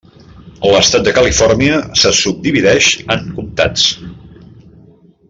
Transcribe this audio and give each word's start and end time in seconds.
L'estat 0.67 1.03
de 1.07 1.13
Califòrnia 1.17 1.77
se 2.03 2.13
subdivideix 2.21 2.89
en 3.17 3.29
comtats. 3.37 3.85